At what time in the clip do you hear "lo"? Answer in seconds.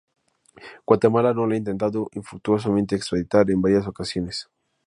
1.31-1.43